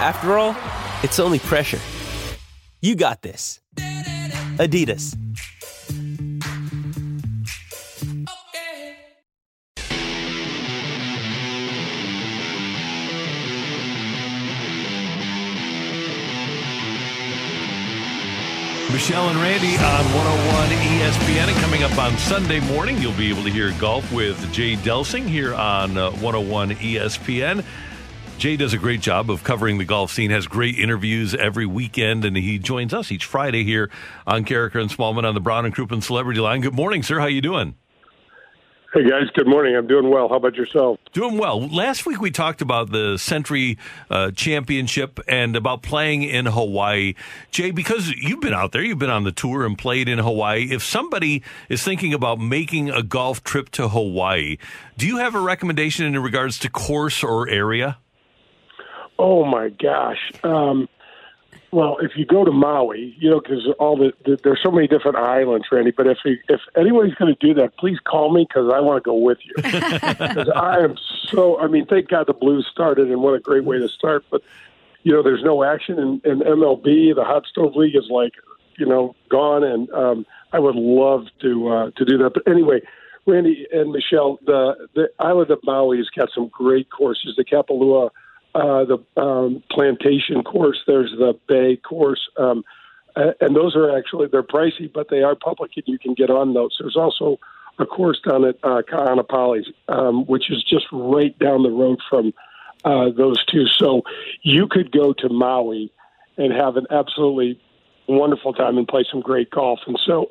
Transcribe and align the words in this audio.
After 0.00 0.38
all, 0.38 0.56
it's 1.02 1.18
only 1.18 1.38
pressure. 1.38 1.78
You 2.80 2.94
got 2.94 3.20
this. 3.20 3.60
Adidas. 3.76 5.14
Michelle 18.90 19.28
and 19.28 19.38
Randy 19.38 19.76
on 19.76 20.04
101 20.14 20.68
ESPN. 20.70 21.48
And 21.48 21.56
coming 21.58 21.82
up 21.82 21.98
on 21.98 22.16
Sunday 22.16 22.60
morning, 22.60 22.96
you'll 22.96 23.12
be 23.12 23.28
able 23.28 23.42
to 23.42 23.50
hear 23.50 23.72
golf 23.78 24.10
with 24.10 24.50
Jay 24.50 24.76
Delsing 24.76 25.26
here 25.26 25.54
on 25.54 25.98
uh, 25.98 26.10
101 26.12 26.70
ESPN. 26.70 27.62
Jay 28.40 28.56
does 28.56 28.72
a 28.72 28.78
great 28.78 29.02
job 29.02 29.30
of 29.30 29.44
covering 29.44 29.76
the 29.76 29.84
golf 29.84 30.10
scene, 30.10 30.30
has 30.30 30.46
great 30.46 30.78
interviews 30.78 31.34
every 31.34 31.66
weekend, 31.66 32.24
and 32.24 32.34
he 32.34 32.58
joins 32.58 32.94
us 32.94 33.12
each 33.12 33.26
Friday 33.26 33.64
here 33.64 33.90
on 34.26 34.46
Karraker 34.46 34.80
and 34.80 34.88
Smallman 34.88 35.24
on 35.24 35.34
the 35.34 35.42
Brown 35.42 35.66
and 35.66 35.74
Crouppen 35.74 36.02
Celebrity 36.02 36.40
Line. 36.40 36.62
Good 36.62 36.72
morning, 36.72 37.02
sir. 37.02 37.20
How 37.20 37.26
you 37.26 37.42
doing? 37.42 37.74
Hey 38.94 39.06
guys, 39.06 39.28
good 39.34 39.46
morning. 39.46 39.76
I'm 39.76 39.86
doing 39.86 40.08
well. 40.08 40.30
How 40.30 40.36
about 40.36 40.54
yourself? 40.54 40.98
Doing 41.12 41.36
well. 41.36 41.68
Last 41.68 42.06
week 42.06 42.18
we 42.22 42.30
talked 42.30 42.62
about 42.62 42.90
the 42.90 43.18
Sentry 43.18 43.76
uh, 44.08 44.30
Championship 44.30 45.20
and 45.28 45.54
about 45.54 45.82
playing 45.82 46.22
in 46.22 46.46
Hawaii. 46.46 47.16
Jay, 47.50 47.72
because 47.72 48.08
you've 48.08 48.40
been 48.40 48.54
out 48.54 48.72
there, 48.72 48.82
you've 48.82 48.98
been 48.98 49.10
on 49.10 49.24
the 49.24 49.32
tour 49.32 49.66
and 49.66 49.76
played 49.76 50.08
in 50.08 50.18
Hawaii. 50.18 50.68
If 50.70 50.82
somebody 50.82 51.42
is 51.68 51.82
thinking 51.82 52.14
about 52.14 52.40
making 52.40 52.88
a 52.88 53.02
golf 53.02 53.44
trip 53.44 53.68
to 53.72 53.90
Hawaii, 53.90 54.56
do 54.96 55.06
you 55.06 55.18
have 55.18 55.34
a 55.34 55.40
recommendation 55.40 56.06
in 56.06 56.18
regards 56.22 56.58
to 56.60 56.70
course 56.70 57.22
or 57.22 57.46
area? 57.46 57.98
Oh 59.20 59.44
my 59.44 59.68
gosh. 59.68 60.32
Um, 60.42 60.88
well, 61.72 61.98
if 62.00 62.12
you 62.16 62.24
go 62.24 62.42
to 62.42 62.50
Maui, 62.50 63.14
you 63.18 63.28
know, 63.28 63.38
because 63.38 63.68
all 63.78 63.94
the, 63.94 64.14
the 64.24 64.40
there's 64.42 64.60
so 64.62 64.70
many 64.70 64.88
different 64.88 65.18
islands, 65.18 65.66
Randy. 65.70 65.90
But 65.90 66.06
if 66.06 66.16
he, 66.24 66.38
if 66.48 66.60
anybody's 66.74 67.14
going 67.16 67.34
to 67.34 67.46
do 67.46 67.52
that, 67.60 67.76
please 67.76 67.98
call 68.02 68.32
me 68.32 68.46
because 68.48 68.72
I 68.74 68.80
want 68.80 69.04
to 69.04 69.06
go 69.06 69.14
with 69.14 69.38
you. 69.44 69.52
Because 69.62 70.48
I 70.56 70.78
am 70.78 70.96
so. 71.28 71.60
I 71.60 71.66
mean, 71.66 71.84
thank 71.84 72.08
God 72.08 72.28
the 72.28 72.32
Blues 72.32 72.66
started, 72.72 73.08
and 73.08 73.20
what 73.20 73.34
a 73.34 73.40
great 73.40 73.64
way 73.64 73.78
to 73.78 73.88
start. 73.90 74.24
But 74.30 74.42
you 75.02 75.12
know, 75.12 75.22
there's 75.22 75.44
no 75.44 75.62
action 75.64 75.98
in, 75.98 76.22
in 76.24 76.40
MLB. 76.40 77.14
The 77.14 77.24
Hot 77.24 77.44
Stove 77.46 77.76
League 77.76 77.96
is 77.96 78.08
like, 78.10 78.32
you 78.78 78.86
know, 78.86 79.14
gone, 79.28 79.62
and 79.62 79.90
um, 79.90 80.26
I 80.54 80.58
would 80.60 80.76
love 80.76 81.26
to 81.42 81.68
uh, 81.68 81.90
to 81.90 82.04
do 82.06 82.16
that. 82.18 82.30
But 82.32 82.48
anyway, 82.48 82.80
Randy 83.26 83.66
and 83.70 83.92
Michelle, 83.92 84.38
the 84.46 84.88
the 84.94 85.10
island 85.18 85.50
of 85.50 85.60
Maui 85.62 85.98
has 85.98 86.08
got 86.08 86.30
some 86.34 86.48
great 86.48 86.90
courses. 86.90 87.34
The 87.36 87.44
Kapalua 87.44 88.10
uh, 88.54 88.84
the 88.84 88.98
um, 89.20 89.62
plantation 89.70 90.42
course. 90.42 90.78
There's 90.86 91.12
the 91.12 91.38
bay 91.48 91.76
course, 91.76 92.28
um, 92.36 92.64
and 93.14 93.54
those 93.54 93.76
are 93.76 93.96
actually 93.96 94.28
they're 94.28 94.42
pricey, 94.42 94.92
but 94.92 95.08
they 95.08 95.22
are 95.22 95.34
public, 95.34 95.72
and 95.76 95.84
you 95.86 95.98
can 95.98 96.14
get 96.14 96.30
on 96.30 96.54
those. 96.54 96.76
There's 96.78 96.96
also 96.96 97.38
a 97.78 97.86
course 97.86 98.20
down 98.20 98.44
at 98.44 98.56
uh, 98.62 98.82
Ka'anapali, 98.82 99.64
um, 99.88 100.26
which 100.26 100.50
is 100.50 100.62
just 100.62 100.86
right 100.92 101.36
down 101.38 101.62
the 101.62 101.70
road 101.70 102.00
from 102.08 102.34
uh, 102.84 103.10
those 103.10 103.44
two. 103.46 103.66
So 103.66 104.02
you 104.42 104.66
could 104.66 104.92
go 104.92 105.12
to 105.14 105.28
Maui 105.28 105.92
and 106.36 106.52
have 106.52 106.76
an 106.76 106.86
absolutely 106.90 107.60
wonderful 108.06 108.52
time 108.52 108.76
and 108.76 108.88
play 108.88 109.04
some 109.10 109.20
great 109.20 109.50
golf. 109.50 109.80
And 109.86 109.98
so 110.04 110.30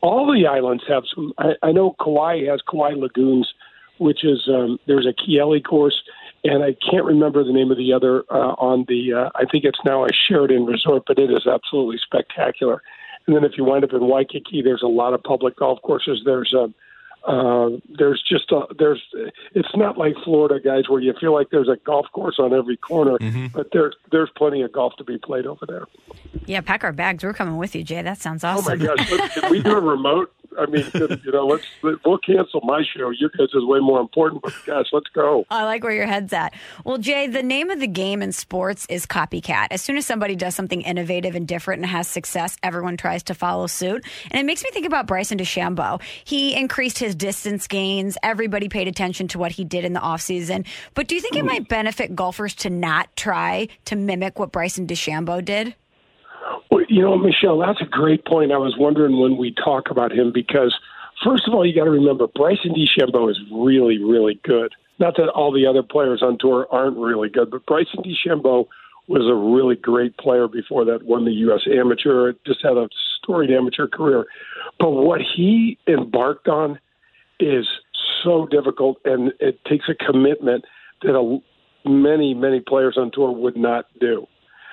all 0.00 0.32
the 0.32 0.46
islands 0.46 0.82
have 0.88 1.04
some. 1.14 1.32
I, 1.38 1.54
I 1.62 1.72
know 1.72 1.94
Kauai 2.02 2.44
has 2.46 2.60
Kauai 2.68 2.94
Lagoons, 2.94 3.52
which 3.98 4.24
is 4.24 4.48
um, 4.48 4.78
there's 4.86 5.06
a 5.06 5.12
Kiele 5.12 5.62
course 5.62 6.02
and 6.44 6.64
I 6.64 6.74
can't 6.90 7.04
remember 7.04 7.44
the 7.44 7.52
name 7.52 7.70
of 7.70 7.76
the 7.78 7.92
other 7.92 8.24
uh, 8.30 8.54
on 8.58 8.84
the. 8.88 9.12
Uh, 9.12 9.30
I 9.34 9.44
think 9.44 9.64
it's 9.64 9.78
now 9.84 10.04
a 10.04 10.08
Sheraton 10.12 10.66
Resort, 10.66 11.04
but 11.06 11.18
it 11.18 11.30
is 11.30 11.46
absolutely 11.46 11.98
spectacular. 12.04 12.82
And 13.26 13.36
then 13.36 13.44
if 13.44 13.52
you 13.56 13.64
wind 13.64 13.84
up 13.84 13.92
in 13.92 14.08
Waikiki, 14.08 14.62
there's 14.62 14.82
a 14.82 14.88
lot 14.88 15.14
of 15.14 15.22
public 15.22 15.56
golf 15.56 15.80
courses. 15.82 16.22
There's 16.24 16.52
a 16.52 16.72
uh, 17.24 17.70
there's 17.98 18.20
just 18.28 18.50
a, 18.50 18.62
there's 18.76 19.00
it's 19.54 19.76
not 19.76 19.96
like 19.96 20.14
Florida 20.24 20.58
guys 20.58 20.88
where 20.88 21.00
you 21.00 21.14
feel 21.20 21.32
like 21.32 21.50
there's 21.50 21.68
a 21.68 21.76
golf 21.84 22.06
course 22.12 22.36
on 22.38 22.52
every 22.52 22.76
corner, 22.76 23.16
mm-hmm. 23.18 23.46
but 23.54 23.68
there's 23.72 23.94
there's 24.10 24.30
plenty 24.36 24.62
of 24.62 24.72
golf 24.72 24.94
to 24.96 25.04
be 25.04 25.18
played 25.18 25.46
over 25.46 25.64
there. 25.64 25.84
Yeah, 26.46 26.60
pack 26.62 26.82
our 26.82 26.92
bags. 26.92 27.22
We're 27.22 27.32
coming 27.32 27.58
with 27.58 27.76
you, 27.76 27.84
Jay. 27.84 28.02
That 28.02 28.18
sounds 28.20 28.42
awesome. 28.42 28.72
Oh 28.72 28.76
my 28.76 28.96
gosh, 28.96 29.34
can 29.34 29.50
we 29.52 29.62
do 29.62 29.70
a 29.70 29.80
remote? 29.80 30.34
I 30.58 30.66
mean, 30.66 30.84
you 30.94 31.32
know, 31.32 31.46
let's 31.46 31.66
we'll 31.82 32.18
cancel 32.18 32.60
my 32.62 32.82
show. 32.96 33.10
Your 33.10 33.30
guys 33.30 33.48
is 33.54 33.64
way 33.64 33.80
more 33.80 34.00
important. 34.00 34.42
But 34.42 34.54
let's 34.92 35.08
go. 35.08 35.44
Oh, 35.50 35.56
I 35.56 35.64
like 35.64 35.82
where 35.82 35.92
your 35.92 36.06
head's 36.06 36.32
at. 36.32 36.54
Well, 36.84 36.98
Jay, 36.98 37.26
the 37.26 37.42
name 37.42 37.70
of 37.70 37.80
the 37.80 37.86
game 37.86 38.22
in 38.22 38.32
sports 38.32 38.86
is 38.88 39.06
copycat. 39.06 39.68
As 39.70 39.82
soon 39.82 39.96
as 39.96 40.06
somebody 40.06 40.36
does 40.36 40.54
something 40.54 40.82
innovative 40.82 41.34
and 41.34 41.46
different 41.46 41.82
and 41.82 41.90
has 41.90 42.08
success, 42.08 42.56
everyone 42.62 42.96
tries 42.96 43.22
to 43.24 43.34
follow 43.34 43.66
suit. 43.66 44.04
And 44.30 44.40
it 44.40 44.44
makes 44.44 44.62
me 44.62 44.70
think 44.72 44.86
about 44.86 45.06
Bryson 45.06 45.38
DeChambeau. 45.38 46.02
He 46.24 46.54
increased 46.54 46.98
his 46.98 47.14
distance 47.14 47.66
gains. 47.66 48.16
Everybody 48.22 48.68
paid 48.68 48.88
attention 48.88 49.28
to 49.28 49.38
what 49.38 49.52
he 49.52 49.64
did 49.64 49.84
in 49.84 49.92
the 49.92 50.00
offseason. 50.00 50.66
But 50.94 51.08
do 51.08 51.14
you 51.14 51.20
think 51.20 51.36
it 51.36 51.44
might 51.44 51.68
benefit 51.68 52.14
golfers 52.14 52.54
to 52.56 52.70
not 52.70 53.14
try 53.16 53.68
to 53.86 53.96
mimic 53.96 54.38
what 54.38 54.52
Bryson 54.52 54.86
DeChambeau 54.86 55.44
did? 55.44 55.74
Well, 56.72 56.86
you 56.88 57.02
know, 57.02 57.18
Michelle, 57.18 57.58
that's 57.58 57.82
a 57.82 57.84
great 57.84 58.24
point. 58.24 58.50
I 58.50 58.56
was 58.56 58.76
wondering 58.78 59.20
when 59.20 59.36
we 59.36 59.52
talk 59.52 59.90
about 59.90 60.10
him 60.10 60.32
because, 60.32 60.74
first 61.22 61.46
of 61.46 61.52
all, 61.52 61.66
you 61.66 61.74
got 61.74 61.84
to 61.84 61.90
remember 61.90 62.26
Bryson 62.28 62.72
DeChambeau 62.72 63.30
is 63.30 63.38
really, 63.52 64.02
really 64.02 64.40
good. 64.42 64.72
Not 64.98 65.16
that 65.18 65.28
all 65.28 65.52
the 65.52 65.66
other 65.66 65.82
players 65.82 66.22
on 66.22 66.38
tour 66.38 66.66
aren't 66.70 66.96
really 66.96 67.28
good, 67.28 67.50
but 67.50 67.66
Bryson 67.66 68.02
DeChambeau 68.02 68.68
was 69.06 69.28
a 69.28 69.34
really 69.34 69.76
great 69.76 70.16
player 70.16 70.48
before 70.48 70.86
that. 70.86 71.02
Won 71.02 71.26
the 71.26 71.32
U.S. 71.32 71.60
Amateur, 71.70 72.32
just 72.46 72.62
had 72.62 72.78
a 72.78 72.88
storied 73.18 73.50
amateur 73.50 73.86
career. 73.86 74.24
But 74.78 74.92
what 74.92 75.20
he 75.20 75.76
embarked 75.86 76.48
on 76.48 76.78
is 77.38 77.68
so 78.24 78.46
difficult, 78.46 78.96
and 79.04 79.30
it 79.40 79.62
takes 79.66 79.90
a 79.90 79.94
commitment 79.94 80.64
that 81.02 81.18
a, 81.18 81.38
many, 81.86 82.32
many 82.32 82.60
players 82.60 82.96
on 82.96 83.10
tour 83.12 83.30
would 83.30 83.58
not 83.58 83.88
do. 84.00 84.26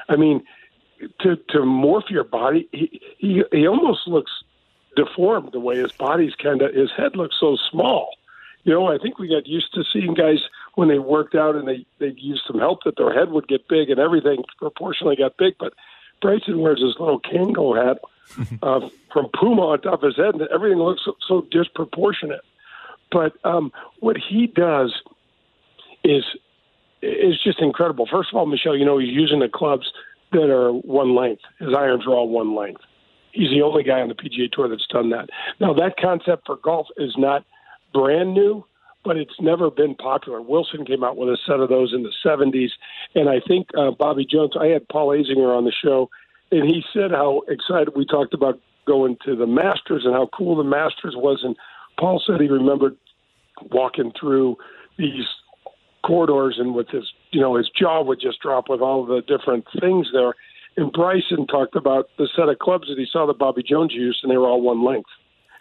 I 0.07 0.15
mean, 0.15 0.43
to 1.21 1.35
to 1.35 1.59
morph 1.59 2.09
your 2.09 2.23
body. 2.23 2.67
He 2.71 3.01
he, 3.17 3.43
he 3.51 3.67
almost 3.67 4.07
looks 4.07 4.31
deformed 4.95 5.51
the 5.51 5.59
way 5.59 5.77
his 5.77 5.91
body's 5.91 6.35
kind 6.35 6.61
of 6.61 6.73
his 6.73 6.91
head 6.95 7.15
looks 7.15 7.35
so 7.39 7.57
small. 7.71 8.09
You 8.63 8.73
know, 8.73 8.87
I 8.87 8.97
think 8.97 9.17
we 9.17 9.29
got 9.29 9.47
used 9.47 9.73
to 9.73 9.83
seeing 9.91 10.13
guys 10.13 10.39
when 10.75 10.89
they 10.89 10.99
worked 10.99 11.35
out 11.35 11.55
and 11.55 11.67
they 11.67 11.85
they 11.99 12.13
used 12.17 12.43
some 12.45 12.59
help 12.59 12.83
that 12.83 12.97
their 12.97 13.13
head 13.13 13.31
would 13.31 13.47
get 13.47 13.67
big 13.67 13.89
and 13.89 13.99
everything 13.99 14.43
proportionally 14.57 15.15
got 15.15 15.37
big. 15.37 15.55
But 15.59 15.73
Bryson 16.21 16.59
wears 16.59 16.81
his 16.81 16.95
little 16.99 17.21
Kangol 17.21 17.77
hat 17.77 17.99
uh, 18.61 18.89
from 19.11 19.29
Puma 19.33 19.61
on 19.61 19.81
top 19.81 20.03
of 20.03 20.07
his 20.07 20.17
head, 20.17 20.35
and 20.35 20.47
everything 20.53 20.77
looks 20.77 21.01
so, 21.05 21.15
so 21.27 21.47
disproportionate. 21.49 22.41
But 23.11 23.33
um, 23.43 23.71
what 23.99 24.17
he 24.17 24.47
does 24.47 24.93
is 26.03 26.23
is 27.01 27.41
just 27.41 27.61
incredible. 27.61 28.05
First 28.11 28.29
of 28.31 28.37
all, 28.37 28.45
Michelle, 28.45 28.75
you 28.75 28.85
know 28.85 28.97
he's 28.97 29.13
using 29.13 29.39
the 29.39 29.49
clubs 29.49 29.91
that 30.31 30.49
are 30.49 30.71
one 30.71 31.15
length. 31.15 31.41
His 31.59 31.73
irons 31.75 32.05
are 32.05 32.11
all 32.11 32.29
one 32.29 32.55
length. 32.55 32.81
He's 33.31 33.49
the 33.49 33.61
only 33.61 33.83
guy 33.83 34.01
on 34.01 34.07
the 34.07 34.15
PGA 34.15 34.51
Tour 34.51 34.69
that's 34.69 34.87
done 34.87 35.09
that. 35.11 35.29
Now, 35.59 35.73
that 35.73 35.97
concept 35.97 36.45
for 36.45 36.57
golf 36.57 36.87
is 36.97 37.13
not 37.17 37.45
brand 37.93 38.33
new, 38.33 38.65
but 39.03 39.17
it's 39.17 39.39
never 39.39 39.69
been 39.69 39.95
popular. 39.95 40.41
Wilson 40.41 40.85
came 40.85 41.03
out 41.03 41.17
with 41.17 41.29
a 41.29 41.37
set 41.45 41.59
of 41.59 41.69
those 41.69 41.93
in 41.93 42.03
the 42.03 42.11
70s, 42.25 42.69
and 43.15 43.29
I 43.29 43.39
think 43.47 43.67
uh, 43.77 43.91
Bobby 43.91 44.25
Jones, 44.25 44.53
I 44.59 44.67
had 44.67 44.87
Paul 44.89 45.09
Azinger 45.09 45.55
on 45.55 45.65
the 45.65 45.71
show, 45.71 46.09
and 46.51 46.67
he 46.67 46.83
said 46.93 47.11
how 47.11 47.41
excited 47.47 47.95
we 47.95 48.05
talked 48.05 48.33
about 48.33 48.59
going 48.85 49.17
to 49.25 49.35
the 49.35 49.45
Masters 49.45 50.03
and 50.05 50.13
how 50.13 50.27
cool 50.35 50.55
the 50.55 50.63
Masters 50.63 51.13
was. 51.15 51.41
And 51.43 51.55
Paul 51.99 52.21
said 52.25 52.41
he 52.41 52.47
remembered 52.47 52.97
walking 53.71 54.11
through 54.19 54.57
these 54.97 55.25
corridors 56.03 56.57
and 56.57 56.73
with 56.73 56.89
his 56.89 57.11
you 57.31 57.41
know 57.41 57.55
his 57.55 57.69
jaw 57.69 58.01
would 58.03 58.19
just 58.19 58.41
drop 58.41 58.69
with 58.69 58.81
all 58.81 59.05
the 59.05 59.21
different 59.21 59.65
things 59.79 60.07
there. 60.13 60.33
And 60.77 60.91
Bryson 60.91 61.47
talked 61.47 61.75
about 61.75 62.09
the 62.17 62.29
set 62.35 62.47
of 62.47 62.59
clubs 62.59 62.87
that 62.87 62.97
he 62.97 63.07
saw 63.11 63.25
that 63.25 63.37
Bobby 63.37 63.63
Jones 63.63 63.93
used, 63.93 64.19
and 64.23 64.31
they 64.31 64.37
were 64.37 64.47
all 64.47 64.61
one 64.61 64.83
length. 64.83 65.09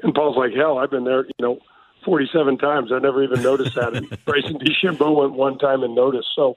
And 0.03 0.15
Paul's 0.15 0.37
like, 0.37 0.53
hell, 0.55 0.79
I've 0.79 0.91
been 0.91 1.05
there, 1.05 1.25
you 1.25 1.32
know, 1.41 1.59
47 2.05 2.59
times. 2.59 2.93
I 2.93 3.00
never 3.00 3.25
even 3.25 3.43
noticed 3.43 3.75
that. 3.75 3.94
And 3.94 4.09
Bryson 4.25 4.59
DeChambeau 4.59 5.17
went 5.17 5.32
one 5.32 5.59
time 5.59 5.82
and 5.82 5.94
noticed. 5.94 6.29
So 6.37 6.56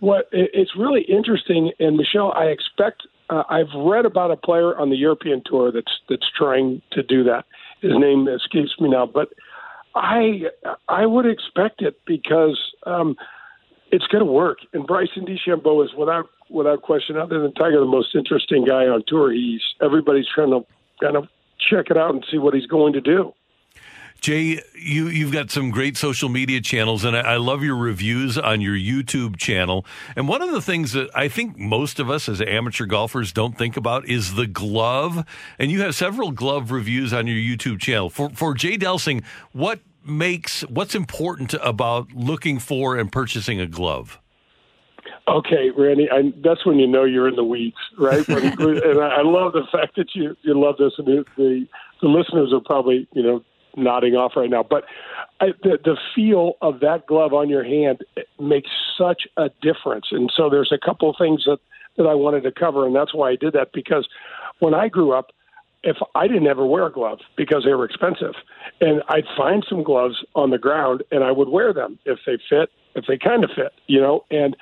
what 0.00 0.28
it's 0.32 0.74
really 0.76 1.02
interesting, 1.02 1.72
and 1.78 1.96
Michelle, 1.96 2.32
I 2.32 2.46
expect 2.46 3.02
uh, 3.30 3.44
I've 3.48 3.72
read 3.74 4.04
about 4.04 4.30
a 4.30 4.36
player 4.36 4.76
on 4.76 4.90
the 4.90 4.96
European 4.96 5.42
tour 5.44 5.72
that's 5.72 6.00
that's 6.08 6.26
trying 6.36 6.82
to 6.92 7.02
do 7.02 7.24
that. 7.24 7.44
His 7.80 7.92
name 7.94 8.28
escapes 8.28 8.78
me 8.80 8.90
now, 8.90 9.06
but 9.06 9.32
I 9.94 10.42
I 10.88 11.06
would 11.06 11.26
expect 11.26 11.80
it 11.80 11.98
because 12.06 12.58
um, 12.86 13.16
it's 13.94 14.06
going 14.08 14.24
to 14.24 14.30
work. 14.30 14.58
And 14.72 14.84
Bryson 14.86 15.24
DeChambeau 15.24 15.84
is 15.84 15.94
without 15.94 16.26
without 16.50 16.82
question, 16.82 17.16
other 17.16 17.40
than 17.40 17.54
Tiger, 17.54 17.78
the 17.78 17.86
most 17.86 18.14
interesting 18.14 18.64
guy 18.64 18.86
on 18.88 19.04
tour. 19.06 19.32
He's 19.32 19.62
everybody's 19.80 20.26
trying 20.34 20.50
to 20.50 20.66
kind 21.00 21.16
of 21.16 21.28
check 21.70 21.86
it 21.90 21.96
out 21.96 22.12
and 22.12 22.24
see 22.30 22.38
what 22.38 22.54
he's 22.54 22.66
going 22.66 22.92
to 22.94 23.00
do. 23.00 23.32
Jay, 24.20 24.60
you 24.74 25.08
you've 25.08 25.32
got 25.32 25.50
some 25.52 25.70
great 25.70 25.96
social 25.96 26.28
media 26.28 26.60
channels, 26.60 27.04
and 27.04 27.16
I, 27.16 27.20
I, 27.20 27.36
love 27.36 27.62
your 27.62 27.76
reviews 27.76 28.36
on 28.36 28.60
your 28.60 28.74
YouTube 28.74 29.36
channel. 29.36 29.86
And 30.16 30.26
one 30.26 30.42
of 30.42 30.50
the 30.50 30.62
things 30.62 30.92
that 30.92 31.10
I 31.14 31.28
think 31.28 31.56
most 31.56 32.00
of 32.00 32.10
us 32.10 32.28
as 32.28 32.40
amateur 32.40 32.86
golfers 32.86 33.32
don't 33.32 33.56
think 33.56 33.76
about 33.76 34.08
is 34.08 34.34
the 34.34 34.46
glove. 34.46 35.24
And 35.58 35.70
you 35.70 35.82
have 35.82 35.94
several 35.94 36.32
glove 36.32 36.72
reviews 36.72 37.12
on 37.12 37.26
your 37.26 37.36
YouTube 37.36 37.80
channel. 37.80 38.10
For 38.10 38.30
for 38.30 38.54
Jay 38.54 38.76
Delsing, 38.76 39.22
what 39.52 39.80
makes 40.06 40.62
what's 40.62 40.94
important 40.94 41.54
about 41.62 42.12
looking 42.12 42.58
for 42.58 42.96
and 42.96 43.10
purchasing 43.10 43.60
a 43.60 43.66
glove? 43.66 44.18
Okay, 45.26 45.70
Randy, 45.76 46.08
I, 46.10 46.32
that's 46.42 46.66
when 46.66 46.78
you 46.78 46.86
know 46.86 47.04
you're 47.04 47.28
in 47.28 47.36
the 47.36 47.44
weeds, 47.44 47.76
right? 47.98 48.26
When, 48.28 48.44
and 48.58 49.00
I, 49.00 49.16
I 49.18 49.22
love 49.22 49.52
the 49.54 49.66
fact 49.72 49.96
that 49.96 50.14
you 50.14 50.36
you 50.42 50.58
love 50.58 50.76
this, 50.78 50.92
and 50.98 51.06
the, 51.06 51.24
the 51.36 51.66
the 52.02 52.08
listeners 52.08 52.52
are 52.52 52.60
probably 52.60 53.08
you 53.14 53.22
know 53.22 53.42
nodding 53.76 54.14
off 54.14 54.32
right 54.36 54.50
now. 54.50 54.62
But 54.62 54.84
I, 55.40 55.48
the, 55.62 55.78
the 55.82 55.96
feel 56.14 56.54
of 56.62 56.80
that 56.80 57.06
glove 57.06 57.32
on 57.32 57.48
your 57.48 57.64
hand 57.64 58.04
makes 58.38 58.70
such 58.98 59.22
a 59.36 59.50
difference. 59.62 60.06
And 60.10 60.32
so 60.34 60.48
there's 60.48 60.72
a 60.72 60.78
couple 60.78 61.10
of 61.10 61.16
things 61.18 61.44
that, 61.46 61.58
that 61.96 62.04
I 62.04 62.14
wanted 62.14 62.42
to 62.42 62.52
cover, 62.52 62.86
and 62.86 62.94
that's 62.94 63.14
why 63.14 63.30
I 63.30 63.36
did 63.36 63.52
that 63.54 63.72
because 63.72 64.08
when 64.60 64.74
I 64.74 64.88
grew 64.88 65.12
up, 65.12 65.32
if 65.84 65.96
I 66.14 66.26
didn't 66.26 66.46
ever 66.46 66.66
wear 66.66 66.86
a 66.86 66.92
glove 66.92 67.20
because 67.36 67.64
they 67.64 67.74
were 67.74 67.84
expensive, 67.84 68.34
and 68.80 69.02
I'd 69.08 69.26
find 69.36 69.64
some 69.68 69.82
gloves 69.82 70.24
on 70.34 70.50
the 70.50 70.58
ground 70.58 71.02
and 71.10 71.22
I 71.22 71.30
would 71.30 71.48
wear 71.48 71.72
them 71.72 71.98
if 72.04 72.18
they 72.26 72.38
fit, 72.48 72.70
if 72.94 73.06
they 73.06 73.18
kind 73.18 73.44
of 73.44 73.50
fit, 73.54 73.72
you 73.86 74.00
know, 74.00 74.24
and 74.30 74.56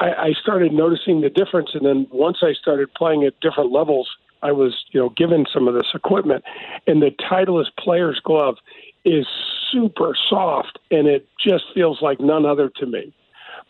I, 0.00 0.12
I 0.12 0.32
started 0.40 0.72
noticing 0.72 1.20
the 1.20 1.30
difference. 1.30 1.70
And 1.74 1.86
then 1.86 2.06
once 2.10 2.38
I 2.42 2.52
started 2.52 2.92
playing 2.94 3.24
at 3.24 3.40
different 3.40 3.72
levels 3.72 4.08
I 4.42 4.52
was, 4.52 4.84
you 4.92 5.00
know, 5.00 5.08
given 5.10 5.46
some 5.52 5.66
of 5.66 5.74
this 5.74 5.88
equipment, 5.94 6.44
and 6.86 7.02
the 7.02 7.10
Titleist 7.10 7.76
player's 7.78 8.20
glove 8.20 8.56
is 9.04 9.26
super 9.72 10.14
soft, 10.28 10.78
and 10.90 11.08
it 11.08 11.28
just 11.44 11.64
feels 11.74 12.02
like 12.02 12.20
none 12.20 12.44
other 12.44 12.68
to 12.76 12.86
me. 12.86 13.12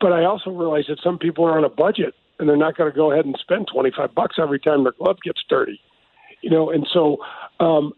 But 0.00 0.12
I 0.12 0.24
also 0.24 0.50
realize 0.50 0.86
that 0.88 1.00
some 1.02 1.18
people 1.18 1.44
are 1.44 1.56
on 1.56 1.64
a 1.64 1.68
budget, 1.70 2.14
and 2.38 2.48
they're 2.48 2.56
not 2.56 2.76
going 2.76 2.90
to 2.90 2.96
go 2.96 3.12
ahead 3.12 3.24
and 3.24 3.36
spend 3.40 3.68
twenty 3.72 3.90
five 3.90 4.14
bucks 4.14 4.36
every 4.38 4.58
time 4.58 4.82
their 4.82 4.92
glove 4.92 5.18
gets 5.22 5.42
dirty, 5.48 5.80
you 6.42 6.50
know. 6.50 6.70
And 6.70 6.86
so 6.92 7.18
um, 7.60 7.92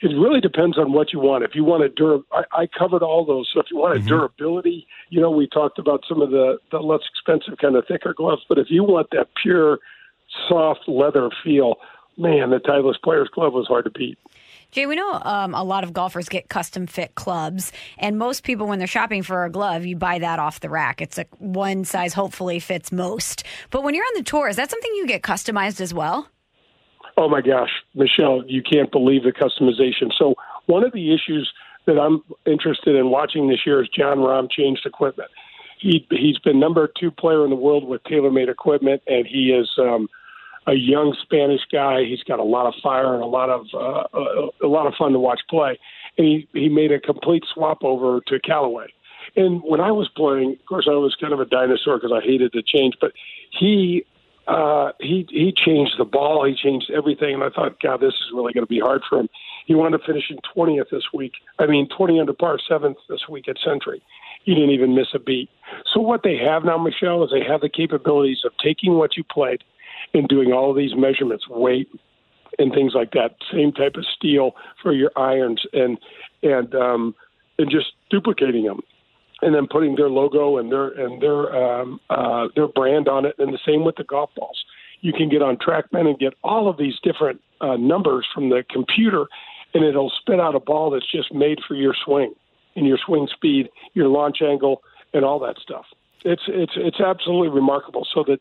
it 0.00 0.08
really 0.08 0.40
depends 0.40 0.78
on 0.78 0.92
what 0.92 1.12
you 1.12 1.18
want. 1.18 1.44
If 1.44 1.54
you 1.54 1.64
want 1.64 1.82
a 1.82 1.88
dur, 1.88 2.20
I, 2.32 2.62
I 2.62 2.66
covered 2.66 3.02
all 3.02 3.24
those. 3.24 3.50
So 3.52 3.60
if 3.60 3.66
you 3.70 3.78
want 3.78 3.96
a 3.96 3.98
mm-hmm. 3.98 4.08
durability, 4.08 4.86
you 5.10 5.20
know, 5.20 5.30
we 5.30 5.48
talked 5.48 5.78
about 5.78 6.04
some 6.08 6.22
of 6.22 6.30
the 6.30 6.58
the 6.70 6.78
less 6.78 7.02
expensive 7.10 7.58
kind 7.58 7.76
of 7.76 7.86
thicker 7.86 8.14
gloves. 8.14 8.42
But 8.48 8.58
if 8.58 8.66
you 8.70 8.84
want 8.84 9.08
that 9.12 9.28
pure 9.42 9.78
soft 10.48 10.88
leather 10.88 11.30
feel, 11.44 11.76
man, 12.16 12.50
the 12.50 12.58
Titleist 12.58 13.02
Players 13.02 13.28
Club 13.32 13.52
was 13.52 13.66
hard 13.66 13.84
to 13.84 13.90
beat. 13.90 14.18
Jay, 14.70 14.86
we 14.86 14.94
know 14.94 15.20
um, 15.24 15.52
a 15.52 15.64
lot 15.64 15.82
of 15.82 15.92
golfers 15.92 16.28
get 16.28 16.48
custom 16.48 16.86
fit 16.86 17.16
clubs, 17.16 17.72
and 17.98 18.18
most 18.18 18.44
people, 18.44 18.68
when 18.68 18.78
they're 18.78 18.86
shopping 18.86 19.24
for 19.24 19.44
a 19.44 19.50
glove, 19.50 19.84
you 19.84 19.96
buy 19.96 20.20
that 20.20 20.38
off 20.38 20.60
the 20.60 20.70
rack. 20.70 21.00
It's 21.00 21.18
a 21.18 21.26
one 21.38 21.84
size 21.84 22.14
hopefully 22.14 22.60
fits 22.60 22.92
most. 22.92 23.42
But 23.70 23.82
when 23.82 23.94
you're 23.94 24.04
on 24.04 24.14
the 24.14 24.22
tour, 24.22 24.48
is 24.48 24.56
that 24.56 24.70
something 24.70 24.94
you 24.94 25.08
get 25.08 25.22
customized 25.22 25.80
as 25.80 25.92
well? 25.92 26.28
Oh 27.20 27.28
my 27.28 27.42
gosh, 27.42 27.68
Michelle, 27.94 28.42
you 28.46 28.62
can't 28.62 28.90
believe 28.90 29.24
the 29.24 29.30
customization. 29.30 30.10
So 30.18 30.36
one 30.64 30.84
of 30.84 30.92
the 30.92 31.12
issues 31.12 31.52
that 31.84 32.00
I'm 32.00 32.22
interested 32.46 32.96
in 32.96 33.10
watching 33.10 33.46
this 33.46 33.66
year 33.66 33.82
is 33.82 33.90
Jon 33.90 34.20
Rahm 34.20 34.50
changed 34.50 34.86
equipment. 34.86 35.30
He 35.78 36.06
he's 36.08 36.38
been 36.38 36.58
number 36.58 36.90
two 36.98 37.10
player 37.10 37.44
in 37.44 37.50
the 37.50 37.56
world 37.56 37.86
with 37.86 38.02
TaylorMade 38.04 38.48
equipment, 38.48 39.02
and 39.06 39.26
he 39.26 39.52
is. 39.52 39.68
Um, 39.78 40.08
a 40.66 40.74
young 40.74 41.16
Spanish 41.22 41.62
guy. 41.72 42.04
He's 42.04 42.22
got 42.22 42.38
a 42.38 42.44
lot 42.44 42.66
of 42.66 42.74
fire 42.82 43.14
and 43.14 43.22
a 43.22 43.26
lot 43.26 43.48
of 43.48 43.66
uh, 43.72 44.04
a, 44.12 44.66
a 44.66 44.68
lot 44.68 44.86
of 44.86 44.92
fun 44.94 45.12
to 45.12 45.18
watch 45.18 45.40
play. 45.48 45.78
And 46.18 46.26
he 46.26 46.48
he 46.52 46.68
made 46.68 46.92
a 46.92 47.00
complete 47.00 47.44
swap 47.52 47.82
over 47.82 48.20
to 48.28 48.38
Callaway. 48.40 48.88
And 49.36 49.62
when 49.64 49.80
I 49.80 49.90
was 49.90 50.08
playing, 50.14 50.58
of 50.60 50.66
course, 50.66 50.86
I 50.86 50.94
was 50.94 51.16
kind 51.18 51.32
of 51.32 51.40
a 51.40 51.46
dinosaur 51.46 51.96
because 51.96 52.12
I 52.12 52.20
hated 52.24 52.52
to 52.52 52.62
change. 52.62 52.94
But 53.00 53.12
he 53.58 54.04
uh, 54.50 54.90
he 55.00 55.26
he 55.30 55.52
changed 55.52 55.94
the 55.96 56.04
ball. 56.04 56.44
He 56.44 56.54
changed 56.54 56.90
everything, 56.90 57.34
and 57.34 57.44
I 57.44 57.50
thought, 57.50 57.80
God, 57.80 58.00
this 58.00 58.14
is 58.14 58.32
really 58.34 58.52
going 58.52 58.66
to 58.66 58.70
be 58.70 58.80
hard 58.80 59.02
for 59.08 59.20
him. 59.20 59.28
He 59.66 59.76
wound 59.76 59.94
up 59.94 60.00
finishing 60.04 60.38
20th 60.56 60.90
this 60.90 61.04
week. 61.14 61.34
I 61.60 61.66
mean, 61.66 61.88
20 61.96 62.18
under 62.18 62.32
par, 62.32 62.58
seventh 62.68 62.96
this 63.08 63.28
week 63.28 63.48
at 63.48 63.56
Sentry. 63.64 64.02
He 64.42 64.54
didn't 64.54 64.70
even 64.70 64.96
miss 64.96 65.08
a 65.14 65.20
beat. 65.20 65.50
So 65.92 66.00
what 66.00 66.22
they 66.24 66.36
have 66.36 66.64
now, 66.64 66.78
Michelle, 66.78 67.22
is 67.22 67.30
they 67.30 67.44
have 67.46 67.60
the 67.60 67.68
capabilities 67.68 68.40
of 68.44 68.52
taking 68.62 68.94
what 68.94 69.16
you 69.16 69.22
played 69.22 69.62
in 70.14 70.26
doing 70.26 70.52
all 70.52 70.70
of 70.70 70.76
these 70.76 70.96
measurements, 70.96 71.48
weight 71.48 71.88
and 72.58 72.72
things 72.72 72.92
like 72.94 73.12
that. 73.12 73.36
Same 73.52 73.70
type 73.70 73.94
of 73.94 74.04
steel 74.04 74.56
for 74.82 74.92
your 74.92 75.12
irons 75.16 75.62
and 75.72 75.98
and 76.42 76.74
um, 76.74 77.14
and 77.58 77.70
just 77.70 77.92
duplicating 78.10 78.64
them, 78.64 78.80
and 79.42 79.54
then 79.54 79.66
putting 79.66 79.96
their 79.96 80.10
logo 80.10 80.58
and 80.58 80.70
their 80.70 80.88
and 80.88 81.22
their 81.22 81.54
um, 81.54 82.00
uh, 82.10 82.48
their 82.54 82.68
brand 82.68 83.08
on 83.08 83.24
it. 83.24 83.34
And 83.38 83.52
the 83.52 83.58
same 83.66 83.84
with 83.84 83.96
the 83.96 84.04
golf 84.04 84.30
balls. 84.36 84.64
You 85.00 85.12
can 85.12 85.28
get 85.28 85.42
on 85.42 85.56
TrackMan 85.56 86.06
and 86.06 86.18
get 86.18 86.34
all 86.44 86.68
of 86.68 86.76
these 86.76 86.94
different 87.02 87.40
uh, 87.60 87.76
numbers 87.76 88.26
from 88.34 88.50
the 88.50 88.64
computer, 88.68 89.26
and 89.72 89.84
it'll 89.84 90.12
spit 90.20 90.40
out 90.40 90.54
a 90.54 90.60
ball 90.60 90.90
that's 90.90 91.10
just 91.10 91.32
made 91.32 91.58
for 91.66 91.74
your 91.74 91.94
swing 92.04 92.34
and 92.76 92.86
your 92.86 92.98
swing 93.04 93.28
speed, 93.32 93.68
your 93.94 94.08
launch 94.08 94.42
angle, 94.42 94.82
and 95.12 95.24
all 95.24 95.38
that 95.40 95.56
stuff. 95.58 95.86
It's 96.24 96.42
it's 96.48 96.72
it's 96.76 97.00
absolutely 97.00 97.48
remarkable. 97.48 98.06
So 98.12 98.24
that 98.26 98.40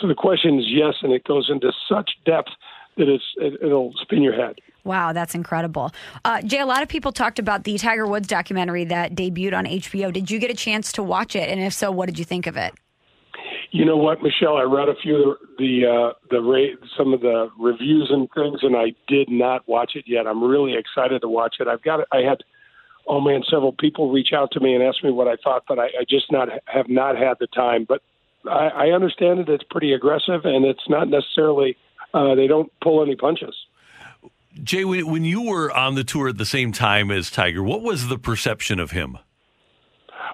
so 0.00 0.06
the 0.06 0.14
question 0.14 0.58
is 0.58 0.66
yes, 0.68 0.94
and 1.02 1.12
it 1.12 1.24
goes 1.24 1.48
into 1.50 1.72
such 1.88 2.12
depth 2.24 2.50
that 2.96 3.08
it's, 3.08 3.24
it, 3.36 3.62
will 3.62 3.92
spin 4.00 4.22
your 4.22 4.34
head. 4.34 4.56
Wow, 4.88 5.12
that's 5.12 5.34
incredible. 5.34 5.92
Uh, 6.24 6.40
Jay, 6.40 6.60
a 6.60 6.66
lot 6.66 6.82
of 6.82 6.88
people 6.88 7.12
talked 7.12 7.38
about 7.38 7.64
the 7.64 7.76
Tiger 7.76 8.06
Woods 8.06 8.26
documentary 8.26 8.86
that 8.86 9.14
debuted 9.14 9.52
on 9.52 9.66
HBO. 9.66 10.10
Did 10.10 10.30
you 10.30 10.38
get 10.38 10.50
a 10.50 10.54
chance 10.54 10.92
to 10.92 11.02
watch 11.02 11.36
it? 11.36 11.50
And 11.50 11.60
if 11.60 11.74
so, 11.74 11.92
what 11.92 12.06
did 12.06 12.18
you 12.18 12.24
think 12.24 12.46
of 12.46 12.56
it? 12.56 12.72
You 13.70 13.84
know 13.84 13.98
what, 13.98 14.22
Michelle? 14.22 14.56
I 14.56 14.62
read 14.62 14.88
a 14.88 14.94
few 14.94 15.32
of 15.32 15.36
the 15.58 15.84
uh, 15.84 16.12
the 16.30 16.78
some 16.96 17.12
of 17.12 17.20
the 17.20 17.50
reviews 17.58 18.08
and 18.10 18.30
things, 18.34 18.60
and 18.62 18.74
I 18.74 18.94
did 19.06 19.28
not 19.28 19.68
watch 19.68 19.92
it 19.94 20.04
yet. 20.06 20.26
I'm 20.26 20.42
really 20.42 20.74
excited 20.74 21.20
to 21.20 21.28
watch 21.28 21.56
it. 21.60 21.68
I've 21.68 21.82
got 21.82 22.00
I 22.10 22.20
had 22.22 22.38
oh 23.06 23.20
man, 23.20 23.42
several 23.46 23.72
people 23.72 24.10
reach 24.10 24.32
out 24.32 24.52
to 24.52 24.60
me 24.60 24.74
and 24.74 24.82
ask 24.82 25.04
me 25.04 25.10
what 25.10 25.28
I 25.28 25.36
thought, 25.36 25.64
but 25.68 25.78
I, 25.78 25.88
I 25.88 26.04
just 26.08 26.32
not 26.32 26.48
have 26.64 26.88
not 26.88 27.18
had 27.18 27.34
the 27.40 27.46
time. 27.48 27.84
But 27.86 28.00
I, 28.46 28.68
I 28.68 28.86
understand 28.92 29.40
it. 29.40 29.50
It's 29.50 29.64
pretty 29.64 29.92
aggressive, 29.92 30.46
and 30.46 30.64
it's 30.64 30.88
not 30.88 31.08
necessarily 31.08 31.76
uh, 32.14 32.34
they 32.34 32.46
don't 32.46 32.72
pull 32.80 33.02
any 33.02 33.16
punches. 33.16 33.54
Jay, 34.62 34.84
when 34.84 35.24
you 35.24 35.42
were 35.42 35.70
on 35.72 35.94
the 35.94 36.04
tour 36.04 36.28
at 36.28 36.38
the 36.38 36.46
same 36.46 36.72
time 36.72 37.10
as 37.10 37.30
Tiger, 37.30 37.62
what 37.62 37.82
was 37.82 38.08
the 38.08 38.18
perception 38.18 38.80
of 38.80 38.90
him? 38.90 39.18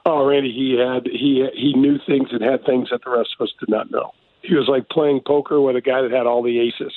Oh, 0.06 0.26
Randy, 0.26 0.52
he 0.52 0.78
had 0.78 1.06
he 1.06 1.48
he 1.54 1.72
knew 1.74 1.98
things 2.06 2.28
and 2.32 2.42
had 2.42 2.64
things 2.64 2.90
that 2.90 3.02
the 3.04 3.10
rest 3.10 3.30
of 3.38 3.44
us 3.44 3.52
did 3.58 3.68
not 3.68 3.90
know. 3.90 4.12
He 4.42 4.54
was 4.54 4.68
like 4.68 4.88
playing 4.90 5.20
poker 5.26 5.60
with 5.60 5.76
a 5.76 5.80
guy 5.80 6.02
that 6.02 6.10
had 6.10 6.26
all 6.26 6.42
the 6.42 6.60
aces. 6.60 6.92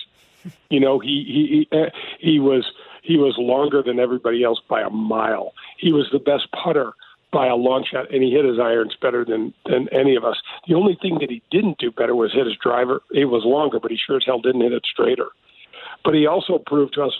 You 0.69 0.79
know, 0.79 0.99
he 0.99 1.25
he 1.27 1.67
he, 1.71 1.77
eh, 1.77 1.89
he 2.19 2.39
was 2.39 2.71
he 3.03 3.17
was 3.17 3.35
longer 3.37 3.81
than 3.81 3.99
everybody 3.99 4.43
else 4.43 4.61
by 4.69 4.81
a 4.81 4.89
mile. 4.89 5.53
He 5.77 5.91
was 5.91 6.07
the 6.11 6.19
best 6.19 6.47
putter 6.51 6.93
by 7.31 7.47
a 7.47 7.55
long 7.55 7.85
shot, 7.89 8.13
and 8.13 8.23
he 8.23 8.31
hit 8.31 8.45
his 8.45 8.59
irons 8.59 8.95
better 9.01 9.25
than 9.25 9.53
than 9.65 9.89
any 9.91 10.15
of 10.15 10.23
us. 10.23 10.37
The 10.67 10.75
only 10.75 10.97
thing 11.01 11.17
that 11.19 11.29
he 11.29 11.41
didn't 11.51 11.79
do 11.79 11.91
better 11.91 12.15
was 12.15 12.33
hit 12.33 12.45
his 12.45 12.55
driver. 12.61 13.01
It 13.11 13.25
was 13.25 13.43
longer, 13.43 13.79
but 13.79 13.91
he 13.91 13.97
sure 13.97 14.17
as 14.17 14.25
hell 14.25 14.39
didn't 14.39 14.61
hit 14.61 14.73
it 14.73 14.85
straighter. 14.85 15.27
But 16.07 16.15
he 16.15 16.25
also 16.25 16.57
proved 16.65 16.93
to 16.93 17.03
us 17.03 17.11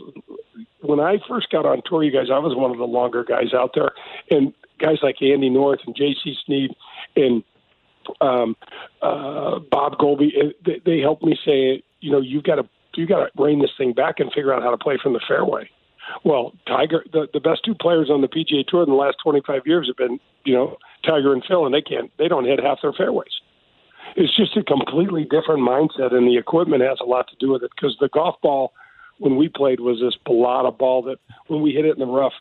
when 0.79 1.01
I 1.01 1.17
first 1.27 1.49
got 1.49 1.65
on 1.65 1.81
tour, 1.85 2.03
you 2.03 2.11
guys, 2.11 2.27
I 2.31 2.39
was 2.39 2.55
one 2.55 2.71
of 2.71 2.77
the 2.77 2.85
longer 2.85 3.25
guys 3.25 3.53
out 3.53 3.71
there, 3.75 3.91
and 4.31 4.53
guys 4.79 4.99
like 5.03 5.21
Andy 5.21 5.49
North 5.49 5.81
and 5.85 5.93
J.C. 5.93 6.37
Snead 6.45 6.71
and 7.17 7.43
um, 8.21 8.55
uh, 9.01 9.59
Bob 9.69 9.97
Goalby, 9.97 10.29
they, 10.65 10.81
they 10.85 10.99
helped 10.99 11.21
me 11.21 11.37
say, 11.45 11.83
you 11.99 12.13
know, 12.13 12.21
you've 12.21 12.45
got 12.45 12.55
to 12.55 12.69
you 12.95 13.05
got 13.05 13.25
to 13.25 13.43
rein 13.43 13.59
this 13.59 13.71
thing 13.77 13.91
back 13.91 14.21
and 14.21 14.31
figure 14.31 14.53
out 14.53 14.63
how 14.63 14.71
to 14.71 14.77
play 14.77 14.97
from 15.03 15.11
the 15.11 15.21
fairway. 15.27 15.69
Well, 16.23 16.53
Tiger, 16.65 17.03
the, 17.11 17.27
the 17.33 17.41
best 17.41 17.65
two 17.65 17.75
players 17.75 18.09
on 18.09 18.21
the 18.21 18.29
PGA 18.29 18.65
Tour 18.65 18.83
in 18.83 18.89
the 18.89 18.95
last 18.95 19.17
25 19.21 19.63
years 19.65 19.87
have 19.87 19.97
been, 19.97 20.17
you 20.45 20.53
know, 20.53 20.77
Tiger 21.03 21.33
and 21.33 21.43
Phil, 21.45 21.65
and 21.65 21.75
they 21.75 21.81
can't, 21.81 22.09
they 22.17 22.29
don't 22.29 22.45
hit 22.45 22.63
half 22.63 22.79
their 22.81 22.93
fairways. 22.93 23.33
It's 24.19 24.35
just 24.35 24.57
a 24.57 24.63
completely 24.63 25.23
different 25.23 25.61
mindset, 25.61 26.11
and 26.11 26.27
the 26.27 26.37
equipment 26.37 26.81
has 26.81 26.97
a 26.99 27.05
lot 27.05 27.27
to 27.29 27.35
do 27.39 27.51
with 27.51 27.61
it 27.61 27.71
because 27.75 27.95
the 27.99 28.09
golf 28.09 28.35
ball, 28.41 28.73
when 29.19 29.35
we 29.35 29.47
played, 29.47 29.79
was 29.79 29.99
this 29.99 30.17
balata 30.25 30.75
ball 30.75 31.03
that 31.03 31.19
when 31.47 31.61
we 31.61 31.71
hit 31.71 31.85
it 31.85 31.93
in 31.93 31.99
the 31.99 32.07
rough, 32.07 32.33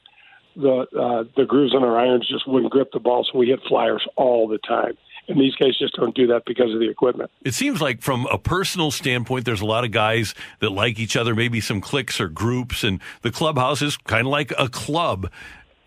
the 0.56 0.86
uh, 0.98 1.24
the 1.36 1.44
grooves 1.44 1.74
on 1.74 1.84
our 1.84 1.98
irons 1.98 2.26
just 2.26 2.48
wouldn't 2.48 2.72
grip 2.72 2.92
the 2.92 2.98
ball, 2.98 3.24
so 3.30 3.38
we 3.38 3.48
hit 3.48 3.60
flyers 3.68 4.04
all 4.16 4.48
the 4.48 4.58
time. 4.66 4.96
and 5.28 5.40
these 5.40 5.54
guys 5.56 5.76
just 5.78 5.94
don't 5.94 6.14
do 6.14 6.26
that 6.28 6.44
because 6.46 6.72
of 6.72 6.80
the 6.80 6.88
equipment. 6.88 7.30
It 7.44 7.54
seems 7.54 7.80
like, 7.80 8.00
from 8.00 8.26
a 8.26 8.38
personal 8.38 8.90
standpoint, 8.90 9.44
there's 9.44 9.60
a 9.60 9.66
lot 9.66 9.84
of 9.84 9.90
guys 9.90 10.34
that 10.60 10.70
like 10.70 10.98
each 10.98 11.16
other, 11.16 11.34
maybe 11.34 11.60
some 11.60 11.80
cliques 11.80 12.20
or 12.20 12.28
groups, 12.28 12.84
and 12.84 13.00
the 13.22 13.30
clubhouse 13.30 13.82
is 13.82 13.96
kind 13.96 14.26
of 14.26 14.30
like 14.30 14.52
a 14.58 14.68
club. 14.68 15.30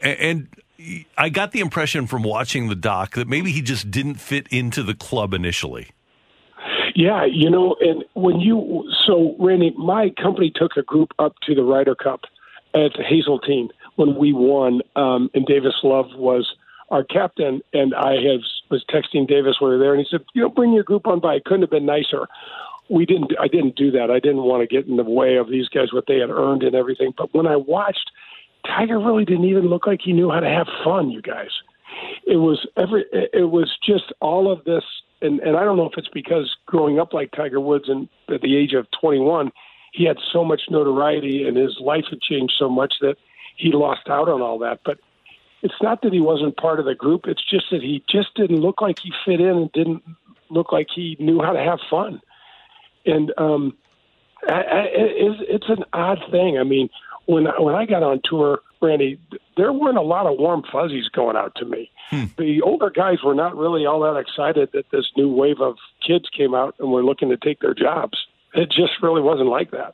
And 0.02 0.48
I 1.18 1.30
got 1.30 1.52
the 1.52 1.60
impression 1.60 2.08
from 2.08 2.24
watching 2.24 2.70
the 2.70 2.76
doc 2.76 3.16
that 3.16 3.28
maybe 3.28 3.52
he 3.52 3.62
just 3.62 3.92
didn't 3.92 4.16
fit 4.16 4.48
into 4.50 4.84
the 4.84 4.94
club 4.94 5.34
initially. 5.34 5.90
Yeah, 6.96 7.26
you 7.26 7.50
know, 7.50 7.76
and 7.80 8.04
when 8.14 8.40
you 8.40 8.90
so 9.06 9.36
Randy, 9.40 9.74
my 9.78 10.10
company 10.22 10.52
took 10.54 10.78
a 10.78 10.82
group 10.82 11.12
up 11.20 11.36
to 11.44 11.56
the 11.56 11.64
Ryder 11.64 11.96
Cup 11.96 12.22
at 12.74 12.92
Hazeltine 12.98 13.70
when 13.96 14.16
we 14.16 14.34
won, 14.34 14.82
um, 14.96 15.30
and 15.34 15.46
Davis 15.46 15.76
Love 15.84 16.08
was 16.16 16.56
our 16.90 17.04
captain, 17.04 17.62
and 17.74 17.94
I 17.94 18.14
have 18.14 18.42
was 18.70 18.84
texting 18.90 19.28
Davis 19.28 19.58
when 19.60 19.72
we 19.72 19.78
were 19.78 19.84
there, 19.84 19.94
and 19.94 20.02
he 20.02 20.08
said, 20.10 20.26
"You 20.34 20.44
know, 20.44 20.50
bring 20.50 20.74
your 20.74 20.84
group 20.84 21.08
on 21.08 21.20
by. 21.20 21.36
It 21.36 21.46
couldn't 21.46 21.62
have 21.62 21.70
been 21.70 21.86
nicer." 21.86 22.28
We 22.90 23.06
didn't. 23.06 23.34
I 23.40 23.48
didn't 23.48 23.76
do 23.76 23.92
that. 23.92 24.10
I 24.10 24.20
didn't 24.20 24.44
want 24.44 24.68
to 24.68 24.68
get 24.68 24.88
in 24.88 24.98
the 24.98 25.04
way 25.04 25.36
of 25.36 25.50
these 25.50 25.70
guys 25.70 25.94
what 25.94 26.06
they 26.08 26.18
had 26.18 26.30
earned 26.30 26.64
and 26.64 26.76
everything. 26.76 27.14
But 27.16 27.34
when 27.34 27.46
I 27.46 27.56
watched, 27.56 28.12
Tiger 28.66 29.00
really 29.00 29.26
didn't 29.26 29.46
even 29.46 29.68
look 29.68 29.88
like 29.88 30.02
he 30.04 30.14
knew 30.14 30.30
how 30.30 30.40
to 30.40 30.50
have 30.50 30.68
fun. 30.84 31.10
You 31.10 31.22
guys, 31.22 31.52
it 32.26 32.38
was 32.38 32.66
every. 32.78 33.06
It 33.12 33.50
was 33.50 33.76
just 33.86 34.12
all 34.20 34.52
of 34.52 34.64
this, 34.66 34.84
and 35.22 35.40
and 35.40 35.58
I 35.58 35.64
don't 35.64 35.78
know 35.78 35.90
if 35.90 35.98
it's 35.98 36.10
because 36.10 36.56
growing 36.66 37.00
up 37.00 37.14
like 37.14 37.32
Tiger 37.32 37.60
Woods 37.60 37.86
and 37.88 38.10
at 38.34 38.42
the 38.42 38.56
age 38.56 38.74
of 38.74 38.88
21, 39.00 39.52
he 39.94 40.06
had 40.06 40.18
so 40.32 40.44
much 40.44 40.62
notoriety 40.70 41.48
and 41.48 41.58
his 41.58 41.78
life 41.80 42.06
had 42.10 42.22
changed 42.22 42.54
so 42.58 42.70
much 42.70 42.96
that 43.02 43.16
he 43.58 43.72
lost 43.72 44.08
out 44.08 44.30
on 44.30 44.42
all 44.42 44.60
that. 44.60 44.80
But 44.86 45.00
it's 45.62 45.82
not 45.82 46.02
that 46.04 46.14
he 46.14 46.22
wasn't 46.22 46.58
part 46.58 46.80
of 46.80 46.86
the 46.86 46.96
group. 46.96 47.26
It's 47.28 47.44
just 47.44 47.66
that 47.72 47.82
he 47.82 48.04
just 48.10 48.34
didn't 48.36 48.62
look 48.62 48.82
like 48.82 49.00
he 49.00 49.12
fit 49.26 49.42
in 49.42 49.58
and 49.58 49.72
didn't 49.72 50.04
look 50.50 50.72
like 50.72 50.88
he 50.94 51.18
knew 51.20 51.42
how 51.42 51.54
to 51.54 51.60
have 51.60 51.80
fun. 51.90 52.22
And 53.06 53.34
um, 53.38 53.78
I, 54.48 54.54
I, 54.54 54.86
it's, 54.92 55.42
it's 55.48 55.70
an 55.70 55.86
odd 55.94 56.20
thing. 56.32 56.58
I 56.58 56.64
mean, 56.64 56.90
when 57.26 57.46
when 57.60 57.76
I 57.76 57.86
got 57.86 58.04
on 58.04 58.22
tour, 58.24 58.60
Randy, 58.82 59.20
there 59.58 59.72
weren't 59.72 59.98
a 59.98 60.02
lot 60.02 60.26
of 60.26 60.40
warm 60.40 60.64
fuzzies 60.72 61.08
going 61.10 61.36
out 61.36 61.54
to 61.58 61.66
me. 61.66 61.92
Hmm. 62.10 62.26
The 62.38 62.62
older 62.62 62.90
guys 62.90 63.18
were 63.24 63.36
not 63.36 63.56
really 63.56 63.86
all 63.86 64.00
that 64.02 64.18
excited 64.18 64.70
that 64.74 64.86
this 64.92 65.06
new 65.16 65.32
wave 65.32 65.62
of 65.62 65.76
kids 66.06 66.26
came 66.36 66.56
out 66.56 66.76
and 66.80 66.92
were 66.92 67.04
looking 67.04 67.30
to 67.30 67.38
take 67.38 67.60
their 67.60 67.76
jobs. 67.76 68.18
It 68.54 68.70
just 68.72 68.94
really 69.02 69.22
wasn't 69.22 69.50
like 69.50 69.72
that. 69.72 69.94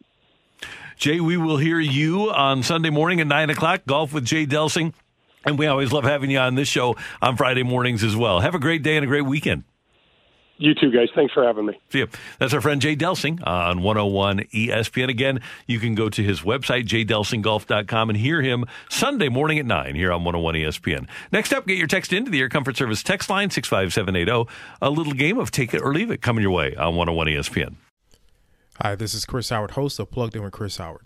Jay, 0.98 1.20
we 1.20 1.36
will 1.36 1.58
hear 1.58 1.80
you 1.80 2.32
on 2.32 2.64
Sunday 2.64 2.90
morning 2.90 3.20
at 3.20 3.28
9 3.28 3.50
o'clock, 3.50 3.82
Golf 3.86 4.14
with 4.14 4.24
Jay 4.24 4.46
Delsing. 4.46 4.94
And 5.46 5.60
we 5.60 5.68
always 5.68 5.92
love 5.92 6.06
having 6.06 6.32
you 6.32 6.40
on 6.40 6.56
this 6.56 6.70
show 6.70 6.96
on 7.22 7.36
Friday 7.36 7.64
mornings 7.64 8.04
as 8.04 8.16
well. 8.16 8.40
Have 8.40 8.56
a 8.56 8.60
great 8.60 8.82
day 8.82 8.96
and 8.96 9.04
a 9.04 9.08
great 9.08 9.26
weekend. 9.26 9.64
You 10.58 10.74
too, 10.74 10.90
guys. 10.90 11.10
Thanks 11.14 11.34
for 11.34 11.44
having 11.44 11.66
me. 11.66 11.80
See 11.90 12.00
you. 12.00 12.08
That's 12.40 12.54
our 12.54 12.62
friend 12.62 12.82
Jay 12.82 12.96
Delsing 12.96 13.42
uh, 13.46 13.70
on 13.70 13.82
101 13.82 14.40
ESPN. 14.54 15.10
Again, 15.10 15.42
you 15.68 15.80
can 15.80 15.96
go 15.96 16.08
to 16.10 16.24
his 16.24 16.42
website, 16.42 16.86
jdelsinggolf.com, 16.86 18.10
and 18.10 18.18
hear 18.18 18.42
him 18.42 18.66
Sunday 18.90 19.28
morning 19.28 19.60
at 19.60 19.66
9 19.66 19.96
here 19.96 20.14
on 20.14 20.24
101 20.24 20.56
ESPN. 20.56 21.08
Next 21.32 21.52
up, 21.52 21.68
get 21.68 21.78
your 21.78 21.88
text 21.88 22.14
into 22.14 22.32
the 22.32 22.40
Air 22.40 22.50
Comfort 22.50 22.78
Service 22.78 23.04
text 23.04 23.30
line, 23.30 23.50
65780. 23.50 24.50
A 24.82 24.90
little 24.90 25.14
game 25.14 25.38
of 25.38 25.52
take 25.52 25.74
it 25.74 25.82
or 25.82 25.94
leave 25.94 26.10
it 26.10 26.22
coming 26.22 26.42
your 26.42 26.52
way 26.52 26.74
on 26.76 26.96
101 26.96 27.28
ESPN. 27.28 27.76
Hi, 28.82 28.96
this 28.96 29.14
is 29.14 29.26
Chris 29.26 29.50
Howard, 29.50 29.72
host 29.72 30.00
of 30.00 30.12
Plugged 30.12 30.36
In 30.36 30.44
with 30.44 30.54
Chris 30.54 30.78
Howard. 30.78 31.06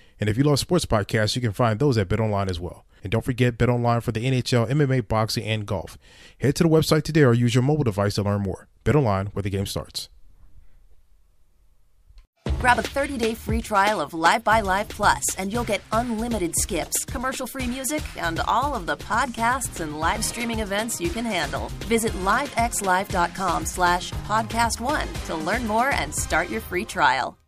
And 0.21 0.29
if 0.29 0.37
you 0.37 0.43
love 0.43 0.59
sports 0.59 0.85
podcasts, 0.85 1.35
you 1.35 1.41
can 1.41 1.51
find 1.51 1.79
those 1.79 1.97
at 1.97 2.07
BetOnline 2.07 2.49
as 2.49 2.59
well. 2.59 2.85
And 3.03 3.11
don't 3.11 3.25
forget 3.25 3.57
BetOnline 3.57 4.03
for 4.03 4.11
the 4.11 4.23
NHL, 4.23 4.69
MMA, 4.69 5.07
boxing, 5.07 5.43
and 5.43 5.65
golf. 5.65 5.97
Head 6.39 6.55
to 6.57 6.63
the 6.63 6.69
website 6.69 7.01
today 7.01 7.23
or 7.23 7.33
use 7.33 7.55
your 7.55 7.63
mobile 7.63 7.83
device 7.83 8.15
to 8.15 8.21
learn 8.21 8.41
more. 8.41 8.67
BetOnline, 8.85 9.33
where 9.33 9.41
the 9.41 9.49
game 9.49 9.65
starts. 9.65 10.09
Grab 12.59 12.77
a 12.77 12.83
30-day 12.83 13.33
free 13.33 13.61
trial 13.63 13.99
of 13.99 14.13
Live 14.13 14.43
by 14.43 14.61
Live 14.61 14.89
Plus, 14.89 15.35
and 15.35 15.51
you'll 15.51 15.63
get 15.63 15.81
unlimited 15.91 16.55
skips, 16.55 17.03
commercial-free 17.05 17.65
music, 17.65 18.03
and 18.17 18.39
all 18.41 18.75
of 18.75 18.85
the 18.85 18.97
podcasts 18.97 19.79
and 19.79 19.99
live 19.99 20.23
streaming 20.23 20.59
events 20.59 21.01
you 21.01 21.09
can 21.09 21.25
handle. 21.25 21.69
Visit 21.85 22.11
livexlive.com 22.23 23.65
slash 23.65 24.11
podcast 24.27 24.79
one 24.79 25.07
to 25.25 25.33
learn 25.33 25.65
more 25.65 25.89
and 25.89 26.13
start 26.13 26.49
your 26.49 26.61
free 26.61 26.85
trial. 26.85 27.40